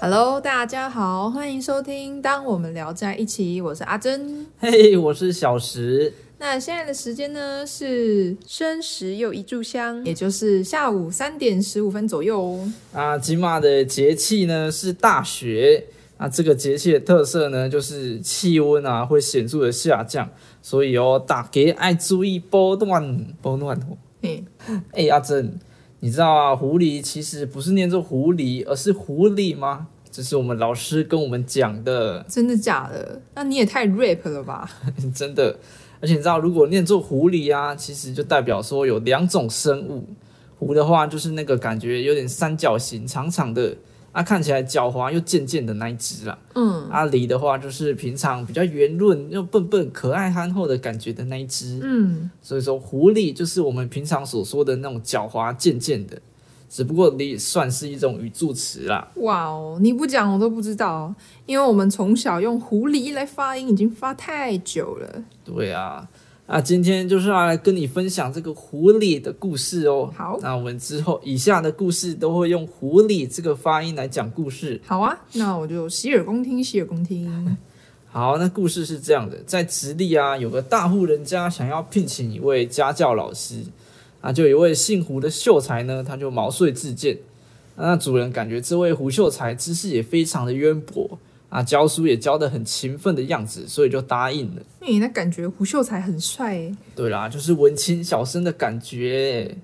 [0.00, 4.46] Hello，大家好，欢迎收听《当我们聊在一起》，我是阿珍。
[4.60, 6.12] 嘿，我是小石。
[6.38, 12.72] 那现在的时间呢是申时又一炷香，也就是下午三点十五分左右哦。
[12.92, 15.86] 啊，金马的节气呢是大雪。
[16.18, 20.30] 那，这个节气的特色呢就是气温啊会显著的下降，
[20.62, 23.98] 所以哦，大家爱注意保暖保暖哦。
[24.22, 24.44] 嘿，
[24.92, 25.58] 哎，阿珍，
[26.00, 29.88] 你知道啊，狐狸其实不是念作狐狸，而是狐狸吗？
[30.10, 32.24] 这是我们老师跟我们讲的。
[32.28, 33.20] 真的假的？
[33.34, 34.70] 那你也太 rap 了吧？
[35.14, 35.58] 真的。
[36.00, 40.04] 而且你知道，如果念作狐狸啊，其实就代表说有两种生物。
[40.58, 43.76] 狐的话就是那个感觉有点三角形、长长的，
[44.12, 46.38] 啊，看起来狡猾又贱贱的那一只啦。
[46.54, 51.78] 嗯，啊，狸的话就是平常比较圆润又笨笨、可爱憨厚的感觉的那一只。
[51.82, 56.20] 嗯，所以说狐狸就是我们平常所说的那种狡猾贱贱的。
[56.70, 59.08] 只不过狸算是一种语助词啦。
[59.16, 61.14] 哇哦，你不讲我都不知道，
[61.46, 65.24] 因为我们从小用狐狸来发音已经发太久了。
[65.42, 66.06] 对啊，
[66.50, 70.10] 那今天就是要来跟你分享这个狐狸的故事哦。
[70.16, 74.80] 好，那我们之后以下的故事都会用狐狸这个发音来讲故事。
[74.86, 77.58] 好啊，那我就洗耳恭听，洗耳恭听。
[78.10, 83.62] 好，那故事是这样的，在直隶啊，有个大户人家想要聘请一位家教老师。
[84.22, 87.18] 啊，就有一位姓胡的秀才呢，他就毛遂自荐。
[87.76, 94.62] 那主人感觉这位胡秀才知识也非常的渊博啊，教书也教得很勤奋的样子，所以就答应了。
[94.80, 96.70] 诶，那感觉胡秀才很帅。
[96.94, 99.56] 对啦，就是文青小生的感觉。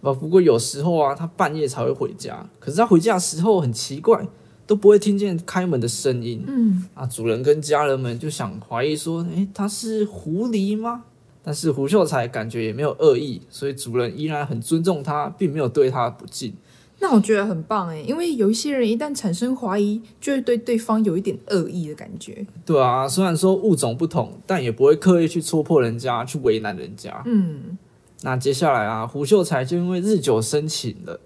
[0.00, 4.24] 不不过有时候啊，他半夜才会回家，可是他回家的时候很奇怪，
[4.66, 6.44] 都不会听见开门的声音。
[6.46, 11.04] 嗯，啊，主人跟家人们就想怀疑说，诶，他是狐狸吗？
[11.42, 16.54] 但是胡秀才感觉也没有恶意，所以主人依然很尊重他，并没有对他不敬。
[16.98, 22.44] 那我觉得很棒诶，因为有一些人一旦产生怀疑，就会对对方有一点恶意的感觉。
[22.64, 27.22] 对啊，虽然说物种不同，但也不会刻意去戳破人家，去为难人家。
[27.26, 27.76] 嗯，
[28.22, 31.20] 那接下来啊，胡秀才就因为日久生情了，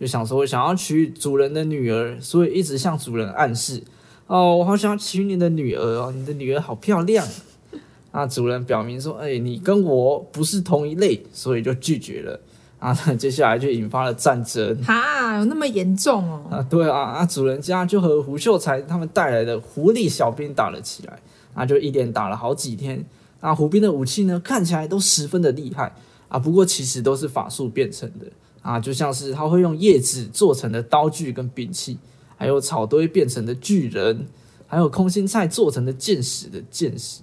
[0.00, 3.82] 就想说想要娶主人的女儿，所以一直向主人暗示：
[4.26, 7.26] 哦，我好想要娶你的女儿哦，你的女儿好漂亮。
[8.14, 8.26] 那！
[8.26, 12.38] 主人表明说：“哎，你跟我不是同一类，所以就拒绝了。”
[12.82, 14.76] 啊，接下来就引发了战争。
[14.82, 16.42] 哈，有那么严重哦？
[16.50, 16.98] 啊，对啊！
[16.98, 21.20] 啊，主人家就和胡秀才他们带来的狐狸小兵打了起来。
[21.54, 23.04] 啊，就一连打了好几天。
[23.40, 25.94] 啊，胡兵的武器呢，看起来都十分的厉害。
[26.26, 28.26] 啊，不过其实都是法术变成的。
[28.62, 31.96] 啊，就像是他会用叶子做成的刀具跟兵器，
[32.36, 34.26] 还有草堆变成的巨人，
[34.66, 37.22] 还有空心菜做成的剑矢的剑矢。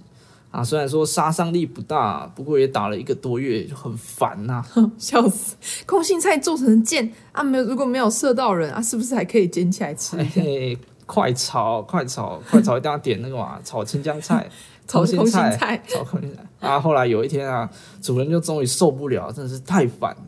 [0.52, 4.66] 啊，虽然说杀伤力不大，不过也打了一个多月，就很烦呐，
[4.98, 5.56] 笑死！
[5.86, 10.18] 空心菜做成剑啊，没有如果没有射到人啊，是不是还可以捡起来吃？
[10.18, 14.50] 嘿，快炒，快炒， 快炒，一定要点那个嘛，炒青江菜，
[14.88, 16.68] 炒空心菜，炒空心菜。
[16.68, 17.70] 啊，后来有一天啊，
[18.02, 20.24] 主人就终于受不了，真的是太烦了，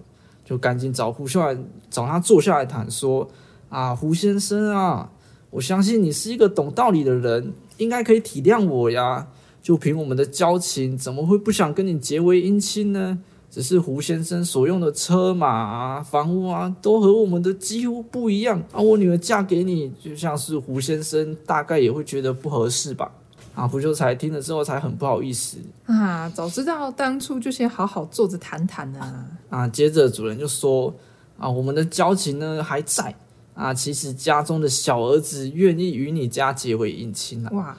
[0.45, 1.57] 就赶紧找胡秀来，
[1.89, 3.27] 找他坐下来谈，说
[3.69, 5.09] 啊，胡先生啊，
[5.49, 9.27] 我相信你是一个懂道理的人，应该可以体谅我呀。
[9.61, 13.19] 就凭我们的交情，怎么会不想跟你结为姻亲呢？
[13.49, 18.57] 只是胡先生所用的车马啊、房屋啊，都和我们的几乎不一样。
[18.71, 23.11] 啊，我女儿嫁给你，就像是胡先生大概也会觉得不合适吧？
[23.53, 29.25] 啊，胡秀才听了之后才很不好意思啊，早知道当初就先好好坐着谈谈啊。
[29.49, 30.93] 啊，接着主人就说
[31.37, 33.13] 啊，我们的交情呢还在
[33.53, 37.51] 啊，其实家中的小儿子愿意与你家结为姻亲啊。
[37.51, 37.77] 哇！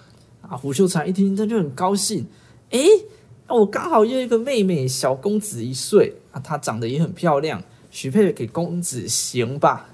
[0.53, 2.27] 啊，胡秀才一听，他就很高兴。
[2.73, 2.87] 诶，
[3.49, 9.89] 我刚好有一个妹妹，小公子一岁啊，她长得也很漂亮，许配给公子行吧？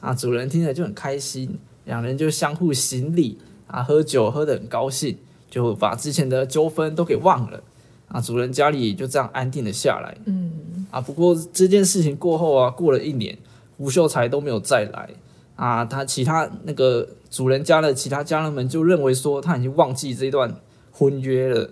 [0.00, 5.16] 啊，主人听了就很开心，两人就相互行礼啊，喝酒喝得很高兴，
[5.48, 7.62] 就把之前的纠纷都给忘了。
[8.08, 10.14] 啊，主人家里就这样安定了下来。
[10.26, 13.38] 嗯，啊，不过这件事情过后啊，过了一年，
[13.78, 15.08] 胡秀才都没有再来。
[15.56, 20.54] 啊，他其他那个主人家的其他家人们就认为说他已经忘记这段
[20.92, 21.68] 婚约了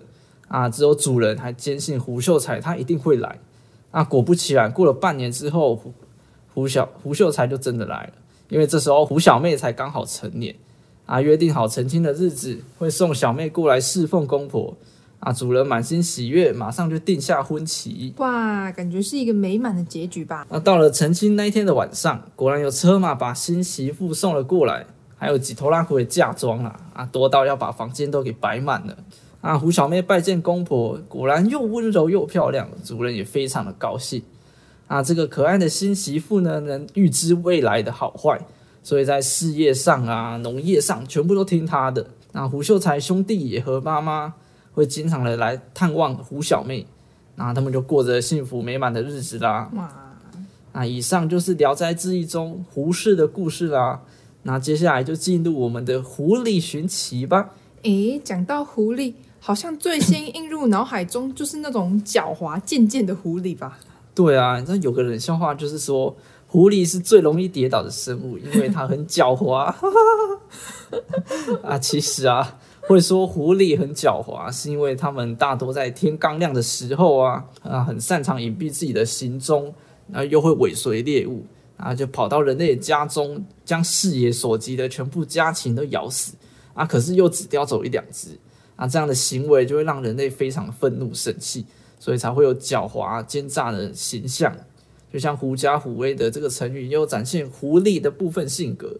[0.49, 3.39] 啊，只有主人还坚信胡秀才他一定会来
[3.91, 4.03] 啊。
[4.03, 5.93] 果不其然，过了半年之后，胡
[6.53, 8.13] 胡小胡秀才就真的来了，
[8.49, 10.53] 因为这时候胡小妹才刚好成年
[11.05, 14.75] 啊，约定好成亲的日子会送小妹过来侍奉公婆。
[15.19, 15.31] 啊！
[15.31, 18.13] 主人满心喜悦，马上就定下婚期。
[18.17, 20.45] 哇，感觉是一个美满的结局吧？
[20.49, 24.85] 那到了成亲那一天的晚上，果然有车马把新媳妇送了过来，
[25.23, 26.77] 还有几头拉苦的嫁妆啊！
[26.93, 28.97] 啊，多到要把房间都给摆满了。
[29.39, 34.21] 啊，胡小妹拜见公婆，果然又温柔又漂亮，主人也非常的高兴。
[34.87, 38.37] 啊，这个可爱的新媳妇呢，能预知未来的好坏，
[38.83, 42.05] 所以在事业上啊、农业上全部都听她的。
[42.33, 44.33] 那胡秀才兄弟也和妈妈
[44.73, 46.85] 会经常的来探望胡小妹，
[47.37, 49.71] 那他们就过着幸福美满的日子啦。
[49.73, 49.89] 哇，
[50.73, 54.01] 那以上就是《聊斋志异》中胡适的故事啦。
[54.43, 57.51] 那接下来就进入我们的狐狸寻奇吧。
[57.83, 63.79] 诶，讲到狐狸，好像最先映入脑海中就是那种狡猾贱贱的狐狸吧？
[64.15, 66.15] 对啊，你知道有个冷笑话，就是说
[66.47, 69.73] 狐狸是最容易跌倒的生物，因为它很狡猾。
[71.63, 79.73] 啊，其实啊，会说狐狸很狡猾，是因为它们大多在天刚亮的时候啊，啊，很擅长隐蔽自己的行踪，
[80.11, 81.45] 然后又会尾随猎物，
[81.77, 86.33] 啊，就跑到人类的家中，将视野所及的全部家禽都咬死。
[86.73, 88.29] 啊，可是又只叼走一两只，
[88.75, 91.65] 啊，这样的行为就会让人类非常愤怒生气，
[91.99, 94.51] 所以才会有狡猾奸诈的形象。
[95.13, 98.91] 就像狐假虎威的这个成语，又展现狐狸的部分性格。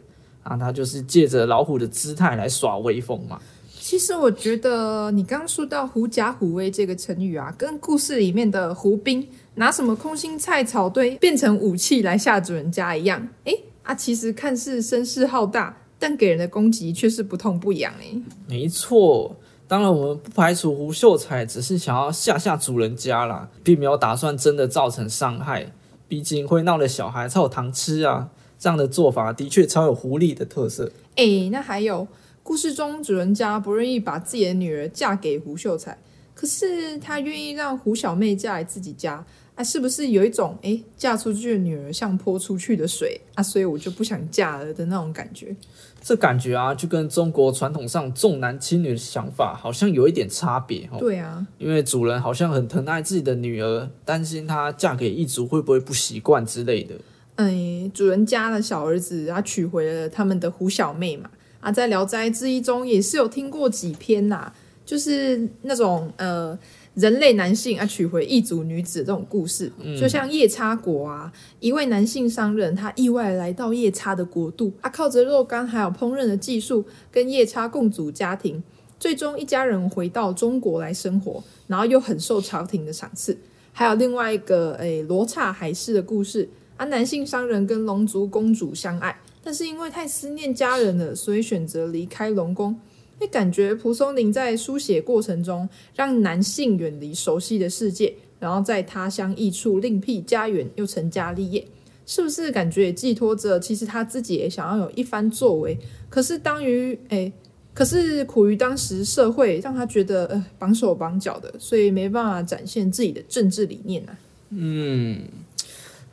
[0.43, 3.41] 啊，他就是借着老虎的姿态来耍威风嘛。
[3.79, 13.27] 其实我觉得你刚说到“狐假虎威”这个成语啊，跟故事里面的胡兵拿什么空心菜草堆变成武器来吓主人家一样。
[13.45, 17.93] 诶，啊，其实看似声势浩大，但给人的攻击却是不痛不痒。
[17.99, 19.35] 诶，没错，
[19.67, 25.71] 当然我们不排除胡秀才只是想要吓吓主人家啦，并没有打算真的造成伤害。
[26.07, 28.29] 毕竟会闹的小孩才有糖吃啊。
[28.59, 30.89] 这样的做法的确超有狐狸的特色。
[31.17, 32.07] 哎，那还有
[32.41, 35.97] 故事中主人家不愿意把自己的女儿嫁给胡秀才，
[36.33, 39.63] 可是他愿意让胡小妹嫁来自己家啊？
[39.63, 43.43] 是不是有一种哎，嫁出去的女儿像泼出去的水啊？
[43.43, 45.55] 所以我就不想嫁了的那种感觉。
[46.01, 50.97] 这感觉啊，就跟中国传统上重男轻女的想法好像有一点差别哦。
[50.99, 56.95] 对啊，因为主人好像很疼爱自己的女儿，担心她嫁给异族会不会不习惯之类的。
[57.35, 61.29] 哎，主人家的小儿子啊，娶回了他们的胡小妹嘛。
[61.61, 64.51] 啊，在《聊斋志异》中也是有听过几篇呐，
[64.85, 66.59] 就是那种呃，
[66.95, 69.71] 人类男性啊娶回异族女子这种故事。
[69.99, 78.63] 就像夜叉国啊，一位男性商人，他意外来到夜叉的国度，啊，靠着肉干还有烹饪的技术，跟夜叉共组家庭，
[78.99, 83.37] 最终一家人回到中国来生活，然后又很受朝廷的赏赐。
[83.71, 86.49] 还有另外一个诶，罗刹海市的故事。
[86.75, 92.75] 啊，男性商人跟龙族公主相爱，但是因为太思念家人了，所以选择离开龙宫。
[93.19, 101.65] 会感觉蒲松龄在书写过程中，让男性远离熟悉的世界，然后在他乡异处另辟家园，又成家立业，
[102.05, 105.77] 是不是感觉也寄托着其实他自己也想要有一番作为？
[106.09, 107.31] 可是当于哎，
[107.73, 114.17] 可是苦于当时社会让他觉得呃绑手绑脚的，所以没办法展现自己的政治理念啊。
[114.49, 115.21] 嗯。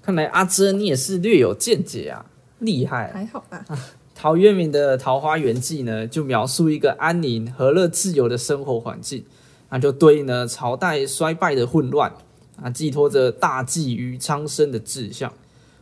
[0.02, 2.24] 看来阿珍你也是略有见解啊，
[2.60, 3.12] 厉害！
[3.12, 3.64] 还好吧。
[4.22, 9.24] 陶渊明的《桃花源记》呢，就描述一个安宁、和乐、自由的生活环境，
[9.70, 12.12] 那就对应了朝代衰败的混乱
[12.60, 15.32] 啊，寄托着大计于苍生的志向。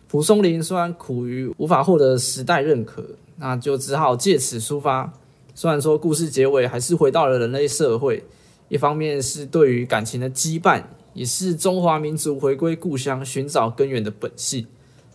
[0.06, 3.04] 蒲松龄虽然苦于无法获得时代认可，
[3.38, 5.12] 那就只好借此抒发。
[5.56, 8.22] 虽然说故事结尾还是回到了人类社会，
[8.68, 10.84] 一方面是对于感情的羁绊。
[11.12, 14.64] 也是中华民族回归故乡、寻找根源的本性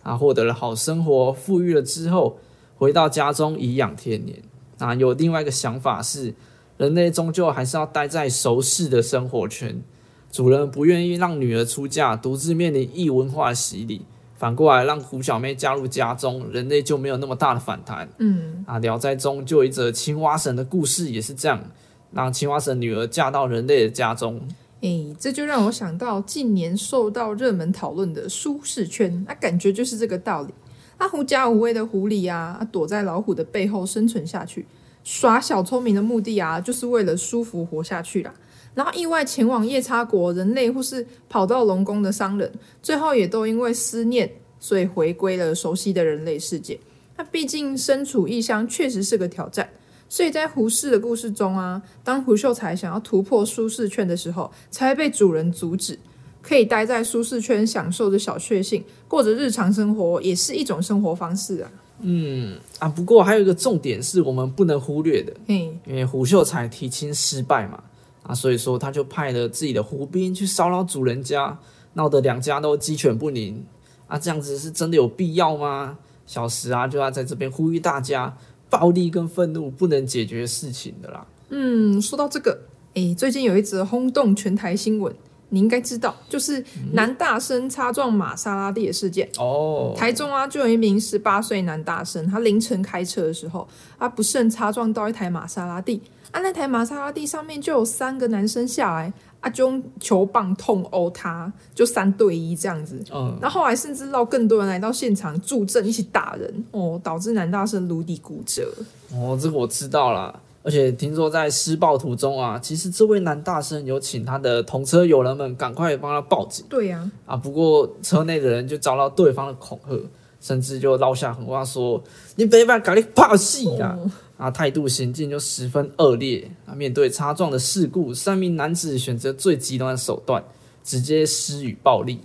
[0.02, 0.14] 啊！
[0.14, 2.38] 获得了好生活、富裕了之后，
[2.76, 4.42] 回到家中颐养天年
[4.78, 4.94] 啊！
[4.94, 6.34] 有另外一个想法是，
[6.76, 9.82] 人类终究还是要待在熟悉的生活圈。
[10.30, 14.02] 主人不愿意让女儿出嫁，独自面临异文化洗礼，
[14.34, 18.08] 反过来让胡小妹加入家中，人类就没有那么大的反弹。
[18.18, 21.62] 嗯啊，《聊斋》中就有一则青蛙神的故事，也是这样，
[22.10, 24.40] 让青蛙神女儿嫁到人类的家中。
[24.80, 30.52] 哎，这就让我想到近年受到热门讨论的舒适圈，那感觉就是这个道理。
[30.98, 34.66] 那狐假虎威的狐狸啊，躲在老虎的背后生存下去，
[35.02, 38.32] 耍小聪明的目的啊，就是为了舒服活下去啦。
[38.74, 42.50] 然后意外前往夜叉国，人类或是跑到龙宫的商人，
[42.82, 46.80] 最后也都因为思念，所以回归了熟悉的人类世界。
[47.16, 49.68] 那毕竟身处异乡，确实是个挑战。
[50.08, 55.98] 所以在胡适的故事中啊，当胡秀才想要突破舒适圈的时候，才会被主人阻止。
[56.46, 61.70] 可以待在舒适圈，享受着小确幸，过着日常生活，也是一种生活方式啊。
[62.00, 67.82] 嗯啊，不过还有一个重点是我们不能忽略的，嘿，因为胡秀才提亲失败嘛，
[68.22, 71.58] 啊，所以说他就派了自己的胡兵去骚扰主人家，
[71.94, 73.64] 闹得两家都鸡犬不宁。
[74.06, 75.96] 啊，这样子是真的有必要吗？
[76.26, 78.36] 小石啊，就要在这边呼吁大家。
[78.70, 81.24] 暴力跟愤怒不能解决事情的啦。
[81.50, 82.58] 嗯，说到这个，
[82.94, 85.14] 诶，最近有一则轰动全台新闻，
[85.54, 89.28] 你应该知道，就是男大生擦撞玛莎拉蒂的事件。
[89.38, 103.00] 哦，台中啊，就有一名十八岁男大生，他凌晨开车的时候，他不慎擦撞到一台玛莎拉蒂，啊，那台玛莎拉蒂上面就有三个男生下来，啊，就用球棒痛殴他，就三对一这样子。
[103.12, 108.72] 嗯，那后来甚至让更多人来到现场助阵，一起打人哦，导致男大生颅底骨折。
[109.12, 110.34] 哦，这个我知道啦。
[110.64, 117.36] 而且听说在施暴途中啊，其实这位男大生有请他的同车友人们赶快帮他报警对呀、啊。
[117.36, 119.94] 不过车内的人就遭到对方的恐吓，
[120.40, 122.02] 甚至就落下狠话说
[122.36, 126.74] ：“你别把搞你怕戏啊！”哦啊，态度行径就十分恶劣啊。
[126.74, 130.42] 面对擦撞的事故，三名男子选择最极端的手段，
[130.82, 132.18] 直接施予暴力，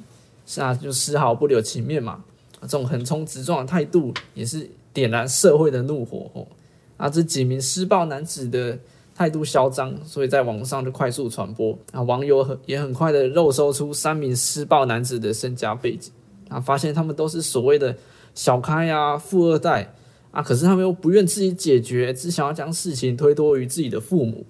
[0.46, 2.24] 是啊，就丝毫不留情面嘛。
[2.62, 6.48] 啊这种横冲直撞的态度，也是点燃社会的怒火哦。
[7.00, 8.77] 啊，这几名施暴男子的
[9.15, 11.79] 态度嚣张，所以在网上就快速传播。
[11.94, 16.12] 啊，网友很也很快的肉搜出三名施暴男子的身家背景，
[16.50, 17.96] 啊，发现他们都是所谓的
[18.36, 19.94] 小开啊、富二代
[20.32, 24.46] 啊，可是他们又不愿自己解决，只想要将事情推脱于自己的父母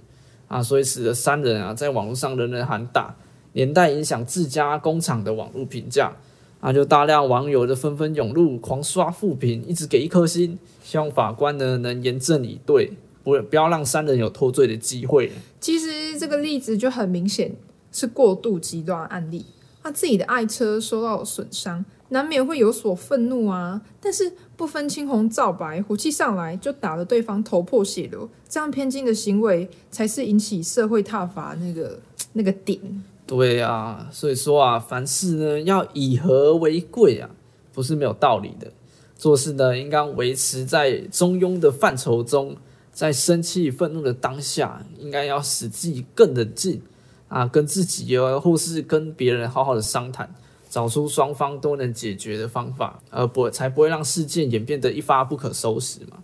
[0.47, 3.15] 啊，所以使得三人啊在网络上人人喊打，
[3.53, 6.11] 连带影响自家工厂的网络评价。
[6.59, 12.91] 啊，就大量网友就纷纷涌入，狂刷负评，一直给一颗星，希望法官呢能严正以对，
[13.23, 15.31] 不不要让三人有脱罪的机会。
[15.61, 17.55] 其实这个例子就很明显
[17.91, 19.45] 是过度极端案例。
[19.81, 23.81] 他自己的爱车受到了损伤，难免会有所愤怒啊。
[23.99, 31.99] 但是不分青红皂白，火气上来就打得对方头破血流，这样偏激的行为才是引起社会挞伐那个
[32.33, 32.79] 那个点。
[33.25, 37.29] 对啊，所以说啊，凡事呢要以和为贵啊，
[37.71, 38.71] 不是没有道理的。
[39.15, 42.55] 做事呢应该维持在中庸的范畴中，
[42.91, 46.81] 在生气愤怒的当下，应该要使自己更冷静
[47.27, 50.33] 啊，跟自己啊，或是跟别人好好的商谈，
[50.69, 56.19] 找出双方都能解决的方法，而不才不会让事件演变得一发不可收拾嘛。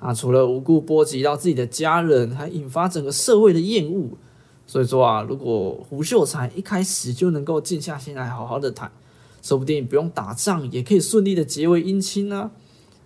[0.00, 4.10] 啊，除了无故波及到自己的家人，还引发整个社会的厌恶。
[4.66, 8.90] 所以说啊，如果胡秀才一开始就能够静下心来好好的谈，
[9.40, 12.50] 说不定不用打仗也可以顺利的结为姻亲呢。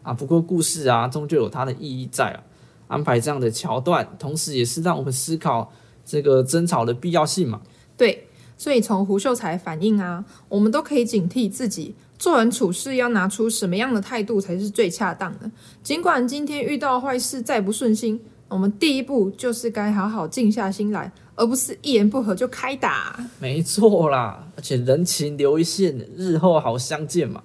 [0.03, 2.43] 啊，不过故事啊，终究有它的意义在啊。
[2.89, 5.71] 安排这样的桥段，同时也是让我们思考
[6.05, 7.61] 这个争吵的必要性嘛。
[7.97, 8.27] 对，
[8.61, 15.51] 所以从胡秀才反应啊，我们都可以警惕自己做人处事要拿出什么样的态度才是最恰当的。
[15.83, 23.19] 尽管今天遇到坏事再不顺心，我们第一步就是该好好静下心来，而不是一言不合就开打。
[23.39, 27.41] 没错啦，而且人情留一线，日后好相见嘛。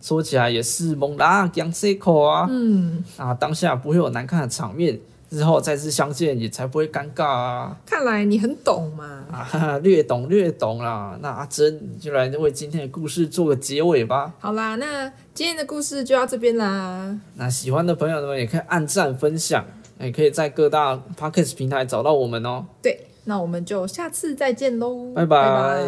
[0.00, 7.76] 说起来也是猛啦讲 C 口啊，嗯，啊，当下不会有难看的场面，日后再次相见也才不会尴尬啊。
[7.86, 9.24] 看来你很懂嘛。
[9.30, 11.16] 啊，哈哈略懂略懂啦。
[11.22, 14.34] 那阿珍你就来为今天的故事做个结尾吧。
[14.40, 17.16] 好啦，那今天的故事就到这边啦。
[17.36, 19.64] 那喜欢的朋友呢，也可以按赞分享，
[20.00, 22.66] 也可以在各大 podcast 平台找到我们哦。
[22.82, 25.84] 对，那我们就下次再见喽，拜拜拜拜。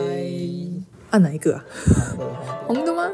[1.11, 1.65] 按哪一个啊？
[2.67, 3.11] 红的吗？